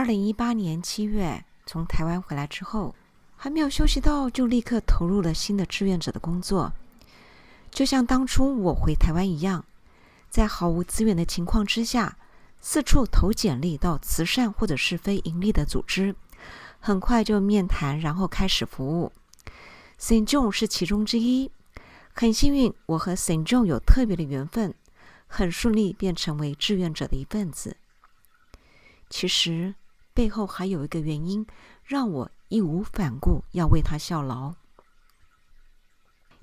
[0.00, 2.94] 二零一八年七月从台湾回来之后，
[3.36, 6.72] 还没有休息到，就立刻投入了新的志愿者的工作。
[7.70, 9.62] 就像当初我回台湾一样，
[10.30, 12.16] 在毫无资源的情况之下，
[12.62, 16.16] 四处投简历到慈善或者是非盈利的组织，
[16.78, 19.12] 很快就面谈，然后开始服务。
[20.00, 21.50] Saint John 是其中之一。
[22.14, 24.72] 很幸运，我和 Saint John 有特别的缘分，
[25.26, 27.76] 很顺利便成为志愿者的一份子。
[29.10, 29.74] 其实
[30.12, 31.46] 背后还有一个原因，
[31.84, 34.54] 让我义无反顾要为他效劳。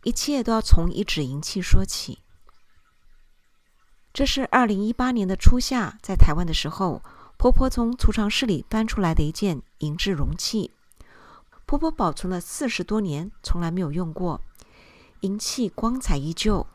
[0.03, 2.19] 一切都要从一纸银器说起。
[4.13, 7.03] 这是二零一八年的初夏，在台湾的时候，
[7.37, 10.71] 婆婆从储藏室里搬出来的一件银质容器。
[11.65, 14.41] 婆婆保存了四十多年，从来没有用过。
[15.21, 16.65] 银器光彩依旧，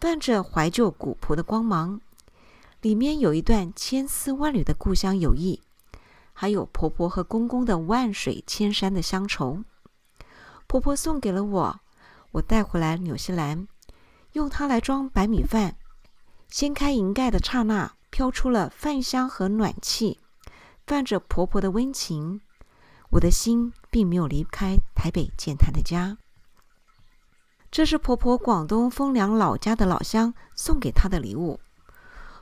[0.00, 2.00] 泛着怀旧古朴的光芒。
[2.82, 5.62] 里面有一段千丝万缕的故乡友谊，
[6.38, 9.64] 还有婆婆和公公的万水千山的乡愁。
[10.66, 11.80] 婆婆送给了我。
[12.32, 13.66] 我带回来纽西兰，
[14.32, 15.76] 用它来装白米饭。
[16.48, 20.20] 掀开银盖的刹那，飘出了饭香和暖气，
[20.86, 22.42] 泛着婆婆的温情。
[23.12, 26.18] 我的心并没有离开台北建潭的家。
[27.70, 31.58] 这是婆婆广东丰良老家的老乡送给她的礼物。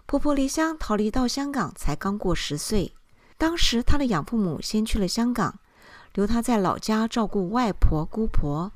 [0.07, 2.93] 婆婆离乡逃离到香港，才刚过十岁。
[3.37, 5.59] 当时他的养父母先去了香港，
[6.15, 8.73] 留他在老家照顾外婆姑婆。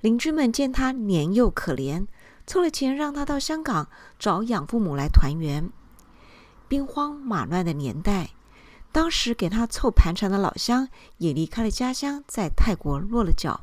[0.00, 2.06] 邻居们见他年幼可怜，
[2.46, 3.88] 凑了钱让他到香港
[4.18, 5.70] 找养父母来团圆。
[6.68, 8.30] 兵荒马乱的年代，
[8.92, 13.62] 当时给他凑盘缠的老乡也离开了家乡，在泰国落了脚。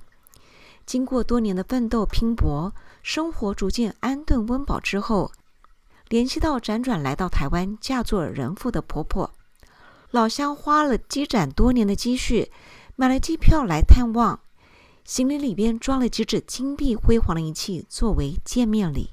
[0.85, 5.31] 经过多年的奋斗拼搏，生活逐渐安顿温饱之后，
[6.09, 9.31] 联系到辗转来到台湾嫁做人妇的婆婆，
[10.15, 12.49] 老乡花了积攒多年的积蓄，
[12.95, 14.39] 买了机票来探望。
[15.03, 19.09] 行李里边装了几只金碧辉煌的银器作为见面礼。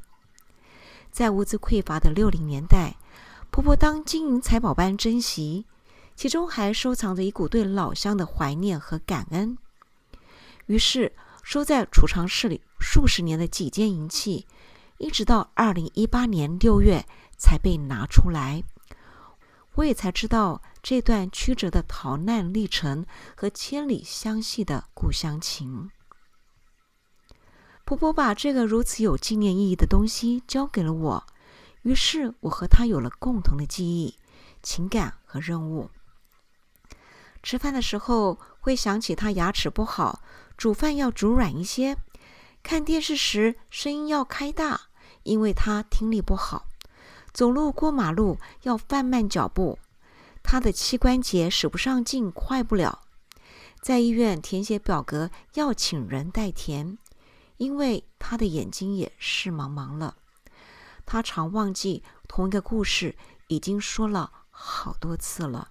[1.10, 2.94] 在物资匮乏的六零年代，
[3.50, 5.66] 婆婆当金银财宝般珍惜，
[6.14, 9.58] 其中还收藏着一股对老乡的怀念和感恩。
[10.66, 11.12] 于是，
[11.42, 14.46] 收在储藏室里数十年的几件银器，
[14.98, 17.04] 一直到二零一八年六月
[17.36, 18.62] 才被拿出来。
[19.74, 20.62] 我也才知道。
[20.82, 23.06] 这段曲折的逃难历程
[23.36, 25.92] 和千里相系的故乡情，
[27.84, 31.26] 婆婆把这个如此有纪念意义的东西交给了我，
[31.82, 34.18] 于是我和她有了共同的记忆、
[34.60, 35.88] 情感和任务。
[37.44, 40.20] 吃饭的时候会想起她牙齿不好，
[40.56, 41.94] 煮饭要煮软一些；
[42.64, 44.88] 看电视时声音要开大，
[45.22, 46.66] 因为她听力不好；
[47.32, 49.78] 走路过马路要放慢脚步。
[50.42, 53.02] 他的膝关节使不上劲，快不了。
[53.80, 56.98] 在医院填写表格要请人代填，
[57.56, 60.16] 因为他的眼睛也视茫茫了。
[61.04, 63.16] 他常忘记同一个故事
[63.48, 65.70] 已经说了好多次了。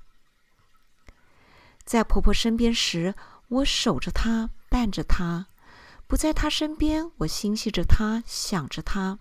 [1.86, 3.16] 在婆婆身边时，
[3.48, 5.46] 我守着她，伴着她；
[6.08, 9.20] 不在她身边，我心系着她，想着她。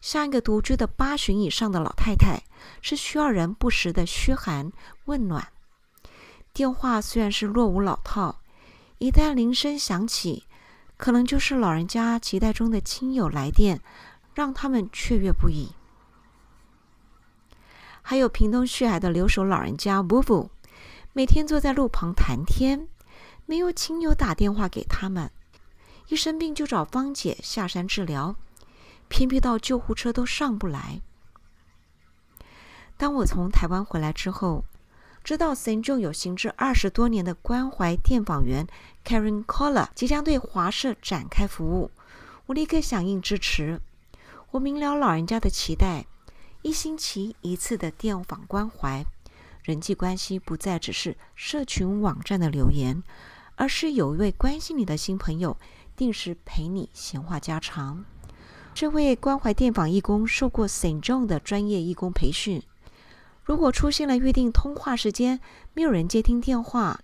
[0.00, 2.42] 像一个独居的八旬以上的老太太，
[2.80, 4.72] 是需要人不时的嘘寒
[5.04, 5.48] 问暖。
[6.52, 8.40] 电话虽然是落伍老套，
[8.98, 10.46] 一旦铃声响起，
[10.96, 13.80] 可能就是老人家期待中的亲友来电，
[14.34, 15.72] 让他们雀跃不已。
[18.02, 20.50] 还有屏东旭海的留守老人家布布，
[21.12, 22.88] 每天坐在路旁谈天，
[23.44, 25.30] 没有亲友打电话给他们，
[26.08, 28.34] 一生病就找芳姐下山治疗。
[29.10, 31.02] 偏僻到救护车都上不来。
[32.96, 34.64] 当我从台湾回来之后，
[35.24, 38.66] 知道 Senjo 有行之二十多年的关怀电访员
[39.04, 41.90] Karen Collar 即将对华社展开服务，
[42.46, 43.80] 我立刻响应支持。
[44.52, 46.06] 我明了老人家的期待，
[46.62, 49.04] 一星期一次的电访关怀，
[49.62, 53.02] 人际关系不再只是社群网站的留言，
[53.56, 55.56] 而是有一位关心你的新朋友，
[55.96, 58.04] 定时陪你闲话家常。
[58.80, 62.62] 这位关怀电访义工受过 s t John 的专业义工培训。
[63.44, 65.38] 如果出现了预定通话时间
[65.74, 67.00] 没有人接听电话，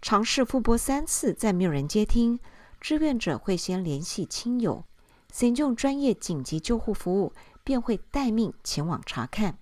[0.00, 2.40] 尝试复拨三次再没有人接听，
[2.80, 4.84] 志愿者会先联系亲友
[5.32, 7.32] s t John 专业紧急救护服务
[7.62, 9.58] 便会待命前往查看，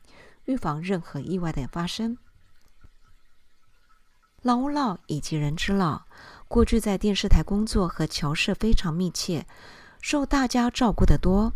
[0.46, 2.16] 预防任何意外的发生。
[4.40, 6.04] 老吾老以及人之老，
[6.48, 9.46] 过去在电视台工作和侨社非常密切。
[10.00, 11.52] 受大家照顾的多，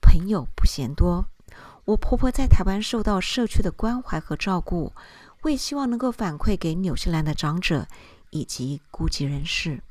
[0.00, 1.26] 朋友不嫌多。
[1.84, 4.92] 我婆婆在台湾受到社区的关怀和照顾，
[5.42, 7.86] 我也希望能够反馈给纽西兰的长者
[8.30, 9.82] 以及孤寂人士。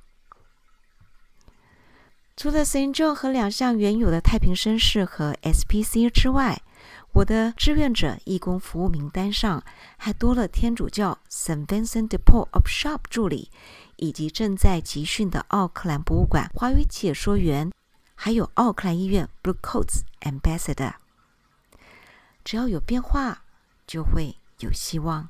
[2.35, 6.63] 除了 Saint John 和两项原有的太平绅士和 SPC 之外，
[7.11, 9.63] 我的志愿者义工服务名单上
[9.97, 13.51] 还多了天主教 Saint Vincent de Paul of Shop 助理，
[13.97, 17.71] 以及正在集训的奥克兰博物馆华语解说员，
[18.15, 20.93] 还有奥克兰医院 Blue Coats Ambassador。
[22.43, 23.43] 只要有变化，
[23.85, 25.29] 就会有希望。